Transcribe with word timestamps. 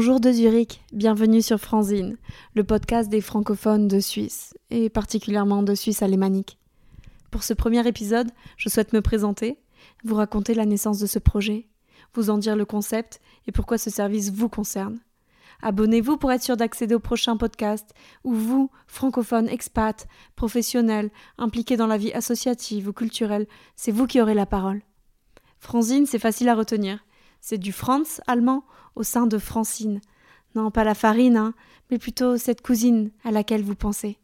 Bonjour 0.00 0.20
de 0.20 0.30
Zurich, 0.30 0.80
bienvenue 0.92 1.42
sur 1.42 1.58
Franzine, 1.58 2.18
le 2.54 2.62
podcast 2.62 3.10
des 3.10 3.20
francophones 3.20 3.88
de 3.88 3.98
Suisse, 3.98 4.54
et 4.70 4.90
particulièrement 4.90 5.64
de 5.64 5.74
Suisse 5.74 6.02
alémanique. 6.02 6.56
Pour 7.32 7.42
ce 7.42 7.52
premier 7.52 7.84
épisode, 7.84 8.30
je 8.56 8.68
souhaite 8.68 8.92
me 8.92 9.02
présenter, 9.02 9.58
vous 10.04 10.14
raconter 10.14 10.54
la 10.54 10.66
naissance 10.66 11.00
de 11.00 11.08
ce 11.08 11.18
projet, 11.18 11.66
vous 12.14 12.30
en 12.30 12.38
dire 12.38 12.54
le 12.54 12.64
concept 12.64 13.20
et 13.48 13.50
pourquoi 13.50 13.76
ce 13.76 13.90
service 13.90 14.30
vous 14.30 14.48
concerne. 14.48 15.00
Abonnez-vous 15.62 16.16
pour 16.16 16.30
être 16.30 16.44
sûr 16.44 16.56
d'accéder 16.56 16.94
au 16.94 17.00
prochain 17.00 17.36
podcast 17.36 17.92
où 18.22 18.34
vous, 18.34 18.70
francophones, 18.86 19.48
expats, 19.48 20.06
professionnels, 20.36 21.10
impliqués 21.38 21.76
dans 21.76 21.88
la 21.88 21.98
vie 21.98 22.12
associative 22.12 22.86
ou 22.86 22.92
culturelle, 22.92 23.48
c'est 23.74 23.90
vous 23.90 24.06
qui 24.06 24.20
aurez 24.20 24.34
la 24.34 24.46
parole. 24.46 24.80
Franzine, 25.58 26.06
c'est 26.06 26.20
facile 26.20 26.48
à 26.50 26.54
retenir. 26.54 27.00
C'est 27.40 27.58
du 27.58 27.72
Franz 27.72 28.20
allemand 28.26 28.64
au 28.94 29.02
sein 29.02 29.26
de 29.26 29.38
Francine. 29.38 30.00
Non, 30.54 30.70
pas 30.70 30.84
la 30.84 30.94
farine, 30.94 31.36
hein, 31.36 31.54
mais 31.90 31.98
plutôt 31.98 32.36
cette 32.36 32.62
cousine 32.62 33.10
à 33.24 33.30
laquelle 33.30 33.62
vous 33.62 33.74
pensez. 33.74 34.18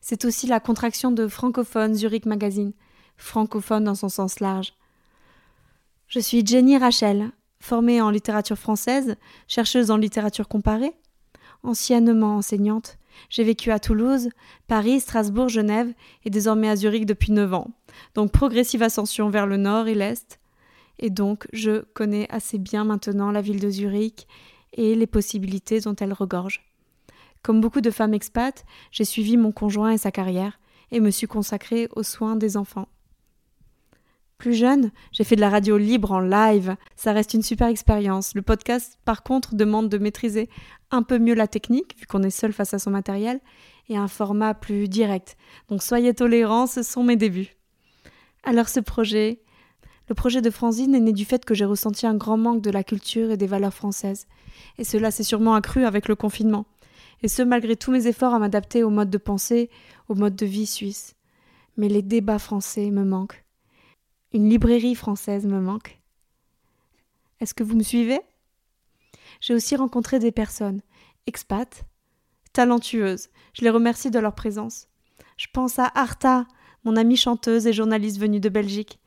C'est 0.00 0.24
aussi 0.24 0.46
la 0.46 0.60
contraction 0.60 1.10
de 1.10 1.26
francophone 1.28 1.94
Zurich 1.94 2.26
Magazine, 2.26 2.72
francophone 3.16 3.84
dans 3.84 3.94
son 3.94 4.08
sens 4.08 4.40
large. 4.40 4.74
Je 6.06 6.20
suis 6.20 6.46
Jenny 6.46 6.78
Rachel, 6.78 7.32
formée 7.60 8.00
en 8.00 8.10
littérature 8.10 8.58
française, 8.58 9.16
chercheuse 9.46 9.90
en 9.90 9.96
littérature 9.96 10.48
comparée, 10.48 10.94
anciennement 11.62 12.36
enseignante. 12.36 12.98
J'ai 13.30 13.44
vécu 13.44 13.72
à 13.72 13.80
Toulouse, 13.80 14.30
Paris, 14.68 15.00
Strasbourg, 15.00 15.48
Genève 15.48 15.92
et 16.24 16.30
désormais 16.30 16.68
à 16.68 16.76
Zurich 16.76 17.04
depuis 17.04 17.32
neuf 17.32 17.52
ans. 17.52 17.70
Donc 18.14 18.32
progressive 18.32 18.82
ascension 18.82 19.28
vers 19.28 19.46
le 19.46 19.56
nord 19.56 19.88
et 19.88 19.94
l'est. 19.94 20.38
Et 20.98 21.10
donc 21.10 21.46
je 21.52 21.82
connais 21.94 22.26
assez 22.30 22.58
bien 22.58 22.84
maintenant 22.84 23.30
la 23.30 23.40
ville 23.40 23.60
de 23.60 23.70
Zurich 23.70 24.26
et 24.72 24.94
les 24.94 25.06
possibilités 25.06 25.80
dont 25.80 25.96
elle 25.96 26.12
regorge. 26.12 26.64
Comme 27.42 27.60
beaucoup 27.60 27.80
de 27.80 27.90
femmes 27.90 28.14
expats, 28.14 28.64
j'ai 28.90 29.04
suivi 29.04 29.36
mon 29.36 29.52
conjoint 29.52 29.90
et 29.90 29.98
sa 29.98 30.10
carrière 30.10 30.58
et 30.90 31.00
me 31.00 31.10
suis 31.10 31.26
consacrée 31.26 31.88
aux 31.94 32.02
soins 32.02 32.36
des 32.36 32.56
enfants. 32.56 32.88
Plus 34.38 34.54
jeune, 34.54 34.92
j'ai 35.10 35.24
fait 35.24 35.34
de 35.34 35.40
la 35.40 35.50
radio 35.50 35.76
libre 35.76 36.12
en 36.12 36.20
live. 36.20 36.76
Ça 36.94 37.12
reste 37.12 37.34
une 37.34 37.42
super 37.42 37.66
expérience. 37.66 38.36
Le 38.36 38.42
podcast, 38.42 38.96
par 39.04 39.24
contre, 39.24 39.56
demande 39.56 39.88
de 39.88 39.98
maîtriser 39.98 40.48
un 40.92 41.02
peu 41.02 41.18
mieux 41.18 41.34
la 41.34 41.48
technique, 41.48 41.98
vu 41.98 42.06
qu'on 42.06 42.22
est 42.22 42.30
seul 42.30 42.52
face 42.52 42.72
à 42.72 42.78
son 42.78 42.92
matériel, 42.92 43.40
et 43.88 43.96
un 43.96 44.06
format 44.06 44.54
plus 44.54 44.88
direct. 44.88 45.36
Donc 45.68 45.82
soyez 45.82 46.14
tolérants, 46.14 46.68
ce 46.68 46.84
sont 46.84 47.02
mes 47.02 47.16
débuts. 47.16 47.56
Alors 48.44 48.68
ce 48.68 48.78
projet, 48.78 49.40
le 50.08 50.14
projet 50.14 50.40
de 50.40 50.50
Franzine 50.50 50.94
est 50.94 51.00
né 51.00 51.12
du 51.12 51.24
fait 51.24 51.44
que 51.44 51.54
j'ai 51.54 51.66
ressenti 51.66 52.06
un 52.06 52.14
grand 52.14 52.38
manque 52.38 52.62
de 52.62 52.70
la 52.70 52.82
culture 52.82 53.30
et 53.30 53.36
des 53.36 53.46
valeurs 53.46 53.74
françaises. 53.74 54.26
Et 54.78 54.84
cela 54.84 55.10
s'est 55.10 55.22
sûrement 55.22 55.54
accru 55.54 55.84
avec 55.84 56.08
le 56.08 56.16
confinement. 56.16 56.66
Et 57.22 57.28
ce, 57.28 57.42
malgré 57.42 57.76
tous 57.76 57.90
mes 57.90 58.06
efforts 58.06 58.32
à 58.32 58.38
m'adapter 58.38 58.82
au 58.82 58.90
mode 58.90 59.10
de 59.10 59.18
pensée, 59.18 59.70
au 60.08 60.14
mode 60.14 60.36
de 60.36 60.46
vie 60.46 60.66
suisse. 60.66 61.14
Mais 61.76 61.88
les 61.88 62.02
débats 62.02 62.38
français 62.38 62.90
me 62.90 63.04
manquent. 63.04 63.44
Une 64.32 64.48
librairie 64.48 64.94
française 64.94 65.46
me 65.46 65.60
manque. 65.60 66.00
Est-ce 67.40 67.54
que 67.54 67.62
vous 67.62 67.76
me 67.76 67.82
suivez? 67.82 68.20
J'ai 69.40 69.54
aussi 69.54 69.76
rencontré 69.76 70.18
des 70.18 70.32
personnes, 70.32 70.80
expats, 71.26 71.84
talentueuses. 72.52 73.28
Je 73.52 73.62
les 73.62 73.70
remercie 73.70 74.10
de 74.10 74.18
leur 74.18 74.34
présence. 74.34 74.88
Je 75.36 75.46
pense 75.52 75.78
à 75.78 75.90
Arta, 75.94 76.46
mon 76.84 76.96
amie 76.96 77.16
chanteuse 77.16 77.66
et 77.66 77.72
journaliste 77.72 78.18
venue 78.18 78.40
de 78.40 78.48
Belgique, 78.48 78.98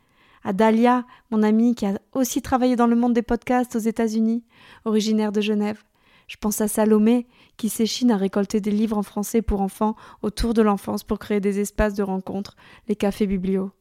à 0.43 0.53
Dalia, 0.53 1.05
mon 1.29 1.43
amie 1.43 1.75
qui 1.75 1.85
a 1.85 1.99
aussi 2.13 2.41
travaillé 2.41 2.75
dans 2.75 2.87
le 2.87 2.95
monde 2.95 3.13
des 3.13 3.21
podcasts 3.21 3.75
aux 3.75 3.79
États-Unis, 3.79 4.43
originaire 4.85 5.31
de 5.31 5.41
Genève. 5.41 5.83
Je 6.27 6.37
pense 6.37 6.61
à 6.61 6.67
Salomé, 6.67 7.27
qui 7.57 7.69
s'échine 7.69 8.11
à 8.11 8.17
récolter 8.17 8.61
des 8.61 8.71
livres 8.71 8.97
en 8.97 9.03
français 9.03 9.41
pour 9.41 9.61
enfants 9.61 9.95
autour 10.21 10.53
de 10.53 10.61
l'enfance 10.61 11.03
pour 11.03 11.19
créer 11.19 11.39
des 11.39 11.59
espaces 11.59 11.93
de 11.93 12.03
rencontre, 12.03 12.55
les 12.87 12.95
cafés 12.95 13.27
biblios. 13.27 13.71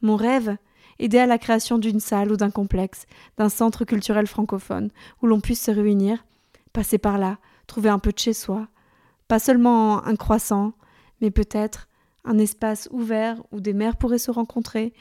Mon 0.00 0.16
rêve 0.16 0.56
Aider 0.98 1.18
à 1.18 1.26
la 1.26 1.38
création 1.38 1.78
d'une 1.78 2.00
salle 2.00 2.30
ou 2.30 2.36
d'un 2.36 2.50
complexe, 2.50 3.06
d'un 3.36 3.48
centre 3.48 3.84
culturel 3.84 4.26
francophone, 4.26 4.90
où 5.22 5.26
l'on 5.26 5.40
puisse 5.40 5.62
se 5.62 5.70
réunir, 5.70 6.24
passer 6.72 6.98
par 6.98 7.18
là, 7.18 7.38
trouver 7.66 7.88
un 7.88 7.98
peu 7.98 8.12
de 8.12 8.18
chez 8.18 8.32
soi. 8.32 8.68
Pas 9.26 9.38
seulement 9.38 10.04
un 10.04 10.16
croissant, 10.16 10.74
mais 11.20 11.30
peut-être 11.30 11.88
un 12.24 12.38
espace 12.38 12.88
ouvert 12.92 13.42
où 13.50 13.60
des 13.60 13.72
mères 13.72 13.96
pourraient 13.96 14.18
se 14.18 14.30
rencontrer, 14.30 14.92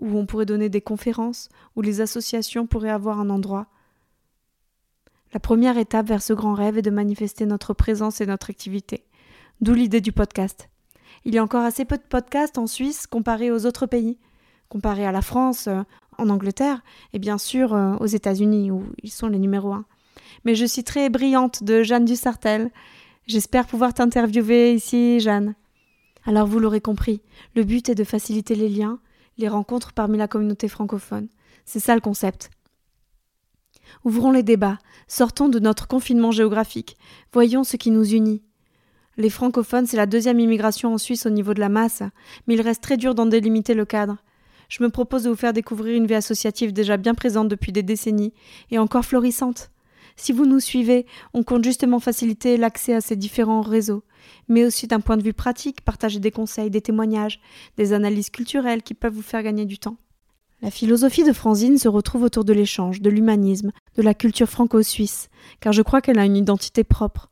où 0.00 0.16
on 0.18 0.26
pourrait 0.26 0.46
donner 0.46 0.68
des 0.68 0.80
conférences, 0.80 1.48
où 1.76 1.82
les 1.82 2.00
associations 2.00 2.66
pourraient 2.66 2.90
avoir 2.90 3.20
un 3.20 3.30
endroit. 3.30 3.66
La 5.32 5.40
première 5.40 5.78
étape 5.78 6.08
vers 6.08 6.22
ce 6.22 6.32
grand 6.32 6.54
rêve 6.54 6.78
est 6.78 6.82
de 6.82 6.90
manifester 6.90 7.46
notre 7.46 7.74
présence 7.74 8.20
et 8.20 8.26
notre 8.26 8.50
activité. 8.50 9.04
D'où 9.60 9.74
l'idée 9.74 10.00
du 10.00 10.10
podcast. 10.10 10.68
Il 11.24 11.34
y 11.34 11.38
a 11.38 11.44
encore 11.44 11.64
assez 11.64 11.84
peu 11.84 11.96
de 11.96 12.02
podcasts 12.02 12.58
en 12.58 12.66
Suisse 12.66 13.06
comparé 13.06 13.50
aux 13.50 13.66
autres 13.66 13.86
pays 13.86 14.18
comparé 14.70 15.04
à 15.04 15.12
la 15.12 15.20
France, 15.20 15.66
euh, 15.66 15.82
en 16.16 16.30
Angleterre, 16.30 16.80
et 17.12 17.18
bien 17.18 17.36
sûr 17.36 17.74
euh, 17.74 17.96
aux 17.96 18.06
États-Unis, 18.06 18.70
où 18.70 18.84
ils 19.02 19.10
sont 19.10 19.28
les 19.28 19.38
numéros 19.38 19.74
un. 19.74 19.84
Mais 20.44 20.54
je 20.54 20.64
suis 20.64 20.84
très 20.84 21.10
brillante 21.10 21.62
de 21.62 21.82
Jeanne 21.82 22.06
Dussartel. 22.06 22.70
J'espère 23.26 23.66
pouvoir 23.66 23.92
t'interviewer 23.92 24.72
ici, 24.72 25.20
Jeanne. 25.20 25.54
Alors 26.24 26.46
vous 26.46 26.58
l'aurez 26.58 26.80
compris, 26.80 27.20
le 27.54 27.64
but 27.64 27.88
est 27.88 27.94
de 27.94 28.04
faciliter 28.04 28.54
les 28.54 28.68
liens, 28.68 28.98
les 29.40 29.48
rencontres 29.48 29.92
parmi 29.92 30.18
la 30.18 30.28
communauté 30.28 30.68
francophone. 30.68 31.28
C'est 31.64 31.80
ça 31.80 31.94
le 31.94 32.00
concept. 32.00 32.50
Ouvrons 34.04 34.30
les 34.30 34.44
débats, 34.44 34.78
sortons 35.08 35.48
de 35.48 35.58
notre 35.58 35.88
confinement 35.88 36.30
géographique, 36.30 36.96
voyons 37.32 37.64
ce 37.64 37.76
qui 37.76 37.90
nous 37.90 38.08
unit. 38.14 38.42
Les 39.16 39.30
francophones, 39.30 39.86
c'est 39.86 39.96
la 39.96 40.06
deuxième 40.06 40.38
immigration 40.38 40.94
en 40.94 40.98
Suisse 40.98 41.26
au 41.26 41.30
niveau 41.30 41.54
de 41.54 41.60
la 41.60 41.68
masse, 41.68 42.02
mais 42.46 42.54
il 42.54 42.60
reste 42.60 42.82
très 42.82 42.96
dur 42.96 43.14
d'en 43.14 43.26
délimiter 43.26 43.74
le 43.74 43.84
cadre 43.84 44.18
je 44.70 44.82
me 44.82 44.88
propose 44.88 45.24
de 45.24 45.28
vous 45.28 45.36
faire 45.36 45.52
découvrir 45.52 45.96
une 45.96 46.06
vie 46.06 46.14
associative 46.14 46.72
déjà 46.72 46.96
bien 46.96 47.14
présente 47.14 47.48
depuis 47.48 47.72
des 47.72 47.82
décennies 47.82 48.32
et 48.70 48.78
encore 48.78 49.04
florissante. 49.04 49.70
Si 50.20 50.32
vous 50.32 50.44
nous 50.44 50.60
suivez, 50.60 51.06
on 51.32 51.42
compte 51.42 51.64
justement 51.64 51.98
faciliter 51.98 52.58
l'accès 52.58 52.92
à 52.92 53.00
ces 53.00 53.16
différents 53.16 53.62
réseaux, 53.62 54.02
mais 54.48 54.66
aussi 54.66 54.86
d'un 54.86 55.00
point 55.00 55.16
de 55.16 55.22
vue 55.22 55.32
pratique, 55.32 55.80
partager 55.80 56.20
des 56.20 56.30
conseils, 56.30 56.68
des 56.68 56.82
témoignages, 56.82 57.40
des 57.78 57.94
analyses 57.94 58.28
culturelles 58.28 58.82
qui 58.82 58.92
peuvent 58.92 59.14
vous 59.14 59.22
faire 59.22 59.42
gagner 59.42 59.64
du 59.64 59.78
temps. 59.78 59.96
La 60.60 60.70
philosophie 60.70 61.24
de 61.24 61.32
Franzine 61.32 61.78
se 61.78 61.88
retrouve 61.88 62.24
autour 62.24 62.44
de 62.44 62.52
l'échange, 62.52 63.00
de 63.00 63.08
l'humanisme, 63.08 63.72
de 63.96 64.02
la 64.02 64.12
culture 64.12 64.46
franco-suisse, 64.46 65.30
car 65.60 65.72
je 65.72 65.80
crois 65.80 66.02
qu'elle 66.02 66.18
a 66.18 66.26
une 66.26 66.36
identité 66.36 66.84
propre, 66.84 67.30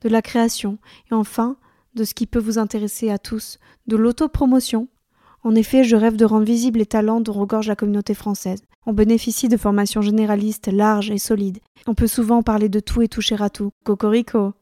de 0.00 0.08
la 0.08 0.20
création, 0.20 0.78
et 1.12 1.14
enfin, 1.14 1.56
de 1.94 2.02
ce 2.02 2.14
qui 2.14 2.26
peut 2.26 2.40
vous 2.40 2.58
intéresser 2.58 3.10
à 3.10 3.18
tous, 3.18 3.60
de 3.86 3.94
l'autopromotion, 3.94 4.88
en 5.44 5.54
effet, 5.54 5.84
je 5.84 5.94
rêve 5.94 6.16
de 6.16 6.24
rendre 6.24 6.46
visibles 6.46 6.80
les 6.80 6.86
talents 6.86 7.20
dont 7.20 7.32
regorge 7.32 7.68
la 7.68 7.76
communauté 7.76 8.12
française. 8.12 8.62
On 8.86 8.92
bénéficie 8.92 9.48
de 9.48 9.56
formations 9.56 10.02
généralistes 10.02 10.68
larges 10.68 11.10
et 11.10 11.18
solides. 11.18 11.60
On 11.86 11.94
peut 11.94 12.06
souvent 12.06 12.42
parler 12.42 12.68
de 12.68 12.80
tout 12.80 13.02
et 13.02 13.08
toucher 13.08 13.36
à 13.40 13.48
tout. 13.48 13.70
Cocorico. 13.84 14.52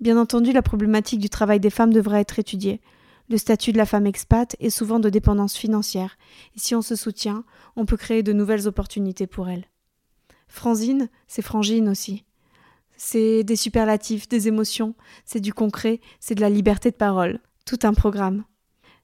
Bien 0.00 0.18
entendu, 0.18 0.52
la 0.52 0.62
problématique 0.62 1.20
du 1.20 1.28
travail 1.28 1.60
des 1.60 1.70
femmes 1.70 1.92
devrait 1.92 2.20
être 2.20 2.38
étudiée. 2.38 2.80
Le 3.30 3.36
statut 3.36 3.72
de 3.72 3.78
la 3.78 3.86
femme 3.86 4.06
expat 4.06 4.56
est 4.58 4.70
souvent 4.70 5.00
de 5.00 5.10
dépendance 5.10 5.56
financière, 5.56 6.16
et 6.56 6.58
si 6.58 6.74
on 6.74 6.82
se 6.82 6.96
soutient, 6.96 7.44
on 7.76 7.84
peut 7.84 7.96
créer 7.96 8.22
de 8.22 8.32
nouvelles 8.32 8.66
opportunités 8.66 9.26
pour 9.26 9.48
elles. 9.48 9.66
Franzine, 10.48 11.08
c'est 11.26 11.42
frangine 11.42 11.88
aussi. 11.88 12.24
C'est 12.96 13.44
des 13.44 13.56
superlatifs, 13.56 14.28
des 14.28 14.48
émotions, 14.48 14.94
c'est 15.24 15.40
du 15.40 15.52
concret, 15.52 16.00
c'est 16.20 16.34
de 16.34 16.40
la 16.40 16.48
liberté 16.48 16.90
de 16.90 16.96
parole. 16.96 17.40
Tout 17.66 17.78
un 17.82 17.92
programme. 17.92 18.44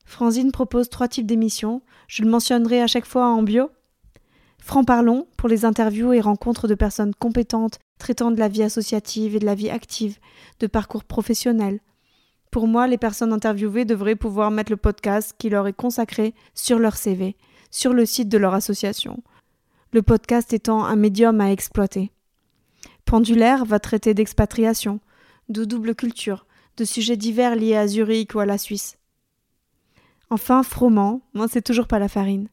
Franzine 0.07 0.53
propose 0.53 0.89
trois 0.89 1.09
types 1.09 1.27
d'émissions. 1.27 1.83
Je 2.09 2.23
le 2.23 2.31
mentionnerai 2.31 2.81
à 2.81 2.87
chaque 2.87 3.07
fois 3.07 3.27
en 3.27 3.43
bio. 3.43 3.71
Franc-parlons 4.65 5.29
pour 5.37 5.51
les 5.51 5.67
interviews 5.67 6.15
et 6.15 6.23
rencontres 6.23 6.69
de 6.69 6.75
personnes 6.75 7.15
compétentes 7.15 7.81
traitant 7.99 8.31
de 8.31 8.39
la 8.39 8.49
vie 8.49 8.63
associative 8.63 9.37
et 9.37 9.39
de 9.39 9.45
la 9.45 9.55
vie 9.55 9.69
active, 9.69 10.17
de 10.59 10.67
parcours 10.67 11.05
professionnels. 11.05 11.81
Pour 12.51 12.67
moi, 12.67 12.87
les 12.87 12.97
personnes 12.97 13.35
interviewées 13.35 13.85
devraient 13.85 14.17
pouvoir 14.17 14.51
mettre 14.51 14.73
le 14.73 14.79
podcast 14.79 15.35
qui 15.37 15.51
leur 15.51 15.67
est 15.67 15.75
consacré 15.75 16.33
sur 16.55 16.79
leur 16.79 16.97
CV, 16.97 17.37
sur 17.71 17.93
le 17.93 18.07
site 18.07 18.31
de 18.31 18.39
leur 18.39 18.55
association. 18.55 19.23
Le 19.93 20.01
podcast 20.01 20.55
étant 20.55 20.83
un 20.83 20.97
médium 20.97 21.43
à 21.43 21.53
exploiter. 21.53 22.11
Pendulaire 23.05 23.67
va 23.67 23.81
traiter 23.81 24.15
d'expatriation, 24.15 24.99
de 25.51 25.67
double 25.67 25.95
culture, 25.95 26.47
de 26.79 26.87
sujets 26.87 27.19
divers 27.19 27.55
liés 27.55 27.77
à 27.77 27.87
Zurich 27.87 28.35
ou 28.35 28.41
à 28.41 28.47
la 28.47 28.57
Suisse. 28.57 28.97
Enfin, 30.31 30.63
froment, 30.63 31.21
moi 31.35 31.49
c'est 31.51 31.61
toujours 31.61 31.87
pas 31.87 31.99
la 31.99 32.09
farine. 32.09 32.49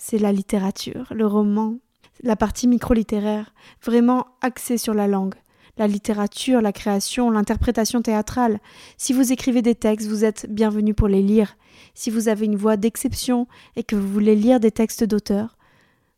C'est 0.00 0.18
la 0.18 0.32
littérature, 0.32 1.06
le 1.10 1.26
roman, 1.26 1.78
la 2.22 2.36
partie 2.36 2.68
micro-littéraire, 2.68 3.52
vraiment 3.82 4.26
axée 4.40 4.78
sur 4.78 4.94
la 4.94 5.08
langue. 5.08 5.34
La 5.76 5.88
littérature, 5.88 6.60
la 6.60 6.72
création, 6.72 7.30
l'interprétation 7.30 8.00
théâtrale. 8.00 8.60
Si 8.96 9.12
vous 9.12 9.32
écrivez 9.32 9.60
des 9.60 9.74
textes, 9.74 10.08
vous 10.08 10.24
êtes 10.24 10.46
bienvenu 10.48 10.94
pour 10.94 11.08
les 11.08 11.22
lire. 11.22 11.56
Si 11.94 12.10
vous 12.10 12.28
avez 12.28 12.46
une 12.46 12.56
voix 12.56 12.76
d'exception 12.76 13.48
et 13.74 13.82
que 13.82 13.96
vous 13.96 14.08
voulez 14.08 14.36
lire 14.36 14.60
des 14.60 14.70
textes 14.70 15.02
d'auteurs 15.02 15.56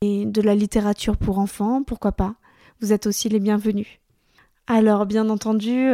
et 0.02 0.26
de 0.26 0.42
la 0.42 0.54
littérature 0.54 1.16
pour 1.16 1.38
enfants, 1.38 1.82
pourquoi 1.82 2.12
pas, 2.12 2.36
vous 2.80 2.92
êtes 2.92 3.06
aussi 3.06 3.30
les 3.30 3.40
bienvenus. 3.40 4.00
Alors, 4.66 5.06
bien 5.06 5.28
entendu, 5.30 5.92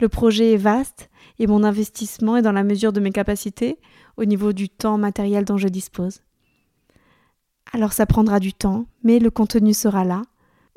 le 0.00 0.08
projet 0.08 0.54
est 0.54 0.58
vaste 0.58 1.10
et 1.38 1.46
mon 1.46 1.64
investissement 1.64 2.38
est 2.38 2.42
dans 2.42 2.52
la 2.52 2.64
mesure 2.64 2.92
de 2.92 3.00
mes 3.00 3.12
capacités 3.12 3.78
au 4.16 4.24
niveau 4.24 4.52
du 4.52 4.68
temps 4.70 4.98
matériel 4.98 5.44
dont 5.44 5.58
je 5.58 5.68
dispose. 5.68 6.22
Alors 7.72 7.92
ça 7.92 8.06
prendra 8.06 8.40
du 8.40 8.52
temps, 8.52 8.86
mais 9.02 9.18
le 9.18 9.30
contenu 9.30 9.74
sera 9.74 10.04
là 10.04 10.22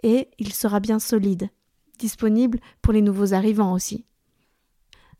et 0.03 0.29
il 0.39 0.53
sera 0.53 0.79
bien 0.79 0.99
solide, 0.99 1.49
disponible 1.97 2.59
pour 2.81 2.93
les 2.93 3.01
nouveaux 3.01 3.33
arrivants 3.33 3.73
aussi. 3.73 4.05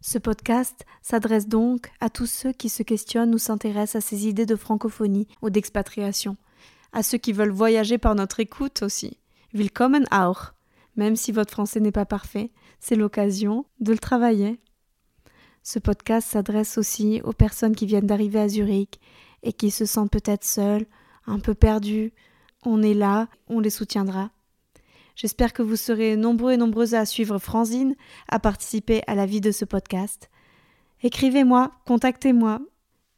Ce 0.01 0.17
podcast 0.17 0.85
s'adresse 1.01 1.47
donc 1.47 1.91
à 1.99 2.09
tous 2.09 2.25
ceux 2.25 2.53
qui 2.53 2.69
se 2.69 2.83
questionnent 2.83 3.35
ou 3.35 3.37
s'intéressent 3.37 4.03
à 4.03 4.07
ces 4.07 4.27
idées 4.27 4.45
de 4.45 4.55
francophonie 4.55 5.27
ou 5.41 5.49
d'expatriation, 5.49 6.37
à 6.93 7.03
ceux 7.03 7.17
qui 7.17 7.33
veulent 7.33 7.51
voyager 7.51 7.97
par 7.97 8.15
notre 8.15 8.39
écoute 8.39 8.81
aussi. 8.81 9.17
Willkommen 9.53 10.05
auch. 10.11 10.53
Même 10.95 11.15
si 11.15 11.31
votre 11.31 11.51
français 11.51 11.81
n'est 11.81 11.91
pas 11.91 12.05
parfait, 12.05 12.51
c'est 12.79 12.95
l'occasion 12.95 13.65
de 13.79 13.91
le 13.91 13.99
travailler. 13.99 14.59
Ce 15.63 15.79
podcast 15.79 16.29
s'adresse 16.29 16.77
aussi 16.77 17.21
aux 17.23 17.33
personnes 17.33 17.75
qui 17.75 17.85
viennent 17.85 18.07
d'arriver 18.07 18.39
à 18.39 18.47
Zurich 18.47 18.99
et 19.43 19.53
qui 19.53 19.69
se 19.69 19.85
sentent 19.85 20.11
peut-être 20.11 20.45
seules, 20.45 20.85
un 21.29 21.39
peu 21.39 21.53
perdues. 21.53 22.11
On 22.65 22.81
est 22.81 22.93
là, 22.93 23.27
on 23.47 23.59
les 23.59 23.69
soutiendra. 23.69 24.31
J'espère 25.15 25.53
que 25.53 25.61
vous 25.61 25.75
serez 25.75 26.15
nombreux 26.15 26.53
et 26.53 26.57
nombreuses 26.57 26.95
à 26.95 27.05
suivre 27.05 27.39
Franzine, 27.39 27.95
à 28.29 28.39
participer 28.39 29.01
à 29.07 29.15
la 29.15 29.25
vie 29.25 29.41
de 29.41 29.51
ce 29.51 29.65
podcast. 29.65 30.29
Écrivez-moi, 31.03 31.71
contactez-moi. 31.85 32.59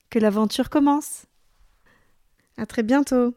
Que 0.09 0.19
l'aventure 0.19 0.69
commence. 0.69 1.25
À 2.57 2.65
très 2.65 2.83
bientôt. 2.83 3.33